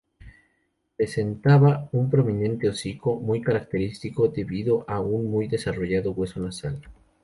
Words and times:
Presentaba 0.97 1.87
un 1.91 2.09
prominente 2.09 2.67
hocico 2.67 3.19
muy 3.19 3.39
característico, 3.39 4.29
debido 4.29 4.83
a 4.89 4.99
un 4.99 5.29
muy 5.29 5.47
desarrollado 5.47 6.11
hueso 6.13 6.39
nasal. 6.39 6.81